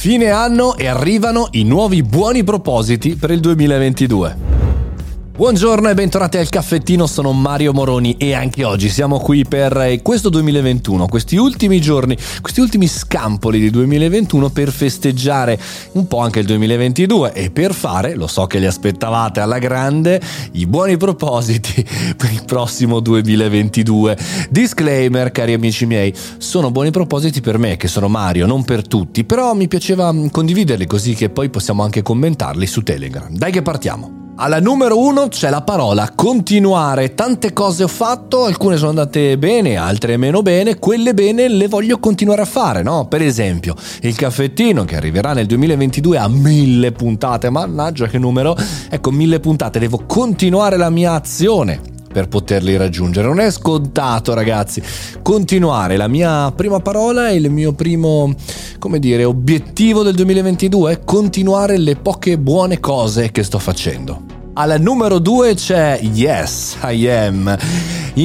[0.00, 4.49] Fine anno e arrivano i nuovi buoni propositi per il 2022.
[5.40, 10.02] Buongiorno e bentornati al caffettino, sono Mario Moroni e anche oggi siamo qui per eh,
[10.02, 15.58] questo 2021, questi ultimi giorni, questi ultimi scampoli di 2021 per festeggiare
[15.92, 20.20] un po' anche il 2022 e per fare, lo so che li aspettavate alla grande,
[20.52, 21.86] i buoni propositi
[22.18, 24.18] per il prossimo 2022.
[24.50, 29.24] Disclaimer, cari amici miei, sono buoni propositi per me che sono Mario, non per tutti,
[29.24, 33.34] però mi piaceva condividerli così che poi possiamo anche commentarli su Telegram.
[33.34, 34.19] Dai che partiamo!
[34.42, 37.14] Alla numero uno c'è la parola continuare.
[37.14, 40.78] Tante cose ho fatto, alcune sono andate bene, altre meno bene.
[40.78, 43.06] Quelle bene le voglio continuare a fare, no?
[43.06, 47.50] Per esempio, il caffettino che arriverà nel 2022 a mille puntate.
[47.50, 48.56] Mannaggia che numero!
[48.88, 49.78] Ecco, mille puntate.
[49.78, 51.78] Devo continuare la mia azione
[52.10, 53.26] per poterli raggiungere.
[53.26, 54.82] Non è scontato, ragazzi.
[55.20, 58.34] Continuare, la mia prima parola e il mio primo,
[58.78, 64.29] come dire, obiettivo del 2022 è continuare le poche buone cose che sto facendo.
[64.52, 67.56] Al numero 2 c'è Yes, I am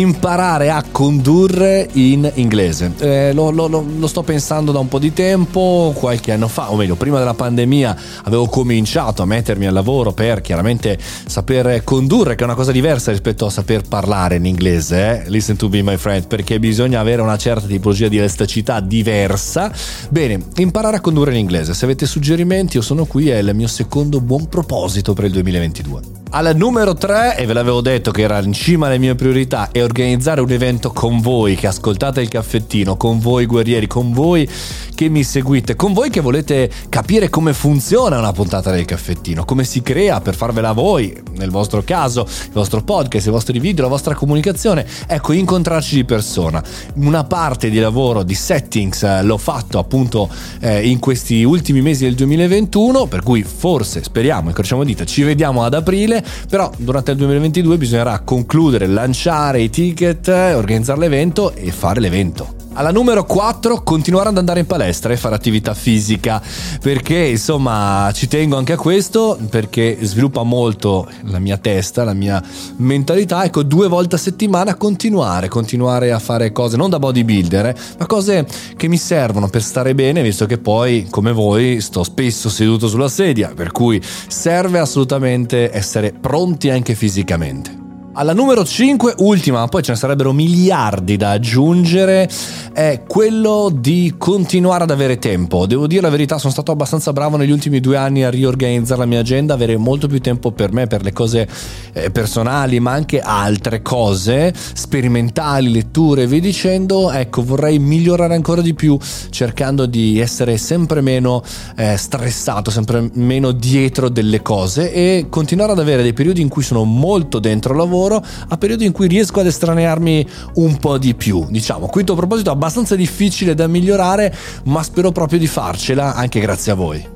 [0.00, 2.92] imparare a condurre in inglese.
[2.98, 6.76] Eh, lo, lo, lo, sto pensando da un po' di tempo, qualche anno fa, o
[6.76, 12.42] meglio, prima della pandemia avevo cominciato a mettermi al lavoro per chiaramente saper condurre, che
[12.42, 15.24] è una cosa diversa rispetto a saper parlare in inglese.
[15.24, 15.30] Eh?
[15.30, 19.72] Listen to me, my friend, perché bisogna avere una certa tipologia di elasticità diversa.
[20.08, 21.74] Bene, imparare a condurre in inglese.
[21.74, 26.22] Se avete suggerimenti, io sono qui, è il mio secondo buon proposito per il 2022.
[26.36, 29.80] Al numero 3, e ve l'avevo detto che era in cima alle mie priorità, è
[29.84, 34.48] organizzare un evento con voi che ascoltate il caffettino, con voi guerrieri, con voi
[34.94, 39.64] che mi seguite, con voi che volete capire come funziona una puntata del caffettino, come
[39.64, 43.90] si crea per farvela voi, nel vostro caso, il vostro podcast, i vostri video, la
[43.90, 44.86] vostra comunicazione.
[45.06, 46.62] Ecco, incontrarci di persona.
[46.94, 50.28] Una parte di lavoro di settings eh, l'ho fatto appunto
[50.60, 55.64] eh, in questi ultimi mesi del 2021, per cui forse, speriamo, incrociamo dita, ci vediamo
[55.64, 62.00] ad aprile, però durante il 2022 bisognerà concludere, lanciare i ticket, organizzare l'evento e fare
[62.00, 62.62] l'evento.
[62.76, 66.42] Alla numero 4, continuare ad andare in palestra e fare attività fisica,
[66.80, 72.42] perché insomma ci tengo anche a questo, perché sviluppa molto la mia testa, la mia
[72.78, 77.76] mentalità, ecco due volte a settimana continuare, continuare a fare cose non da bodybuilder, eh,
[77.96, 78.44] ma cose
[78.76, 83.08] che mi servono per stare bene, visto che poi come voi sto spesso seduto sulla
[83.08, 87.83] sedia, per cui serve assolutamente essere pronti anche fisicamente.
[88.16, 92.30] Alla numero 5, ultima, poi ce ne sarebbero miliardi da aggiungere,
[92.72, 95.66] è quello di continuare ad avere tempo.
[95.66, 99.06] Devo dire la verità, sono stato abbastanza bravo negli ultimi due anni a riorganizzare la
[99.06, 101.48] mia agenda, avere molto più tempo per me, per le cose
[101.92, 107.10] eh, personali, ma anche altre cose, sperimentali, letture e via dicendo.
[107.10, 108.96] Ecco, vorrei migliorare ancora di più,
[109.30, 111.42] cercando di essere sempre meno
[111.74, 116.62] eh, stressato, sempre meno dietro delle cose e continuare ad avere dei periodi in cui
[116.62, 121.14] sono molto dentro lavoro lavoro a periodi in cui riesco ad estranearmi un po' di
[121.14, 121.46] più.
[121.48, 124.34] Diciamo, quinto proposito abbastanza difficile da migliorare,
[124.64, 127.13] ma spero proprio di farcela anche grazie a voi.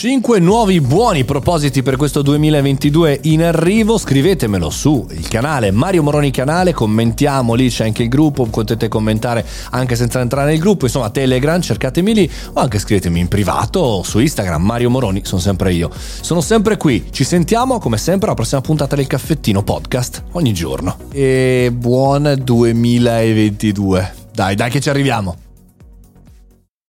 [0.00, 6.30] 5 nuovi buoni propositi per questo 2022 in arrivo, scrivetemelo su il canale Mario Moroni
[6.30, 11.10] canale, commentiamo lì, c'è anche il gruppo, potete commentare anche senza entrare nel gruppo, insomma
[11.10, 15.90] Telegram, cercatemi lì o anche scrivetemi in privato su Instagram, Mario Moroni, sono sempre io.
[15.92, 20.96] Sono sempre qui, ci sentiamo come sempre alla prossima puntata del caffettino podcast, ogni giorno.
[21.12, 24.14] E buon 2022.
[24.32, 25.49] Dai, dai che ci arriviamo.